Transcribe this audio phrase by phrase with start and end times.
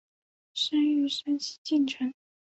[0.55, 2.11] 生于山西晋城。